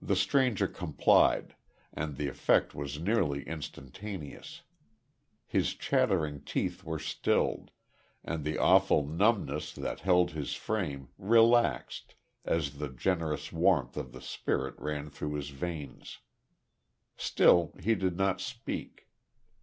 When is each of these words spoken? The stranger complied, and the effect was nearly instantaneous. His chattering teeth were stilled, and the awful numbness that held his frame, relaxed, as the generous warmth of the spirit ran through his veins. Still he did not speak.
The 0.00 0.16
stranger 0.16 0.66
complied, 0.66 1.54
and 1.92 2.16
the 2.16 2.28
effect 2.28 2.74
was 2.74 2.98
nearly 2.98 3.46
instantaneous. 3.46 4.62
His 5.46 5.74
chattering 5.74 6.40
teeth 6.44 6.82
were 6.82 6.98
stilled, 6.98 7.70
and 8.24 8.42
the 8.42 8.56
awful 8.56 9.06
numbness 9.06 9.74
that 9.74 10.00
held 10.00 10.30
his 10.30 10.54
frame, 10.54 11.10
relaxed, 11.18 12.14
as 12.46 12.78
the 12.78 12.88
generous 12.88 13.52
warmth 13.52 13.98
of 13.98 14.12
the 14.12 14.22
spirit 14.22 14.76
ran 14.78 15.10
through 15.10 15.34
his 15.34 15.50
veins. 15.50 16.20
Still 17.18 17.74
he 17.78 17.94
did 17.94 18.16
not 18.16 18.40
speak. 18.40 19.10